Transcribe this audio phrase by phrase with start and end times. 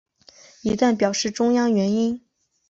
[0.63, 2.23] 一般表示中央元音。